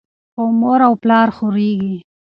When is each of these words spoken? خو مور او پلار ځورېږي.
خو 0.33 0.43
مور 0.59 0.79
او 0.87 0.93
پلار 1.01 1.27
ځورېږي. 1.37 1.95